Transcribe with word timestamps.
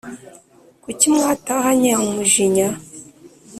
Kuki 0.83 1.05
mwatahanye 1.13 1.91
umujinya 2.07 2.67